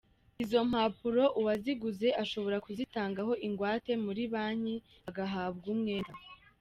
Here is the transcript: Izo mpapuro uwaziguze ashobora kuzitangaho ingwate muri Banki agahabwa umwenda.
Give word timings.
Izo 0.43 0.59
mpapuro 0.69 1.23
uwaziguze 1.39 2.07
ashobora 2.23 2.57
kuzitangaho 2.65 3.33
ingwate 3.47 3.91
muri 4.05 4.21
Banki 4.33 4.75
agahabwa 5.09 5.65
umwenda. 5.75 6.13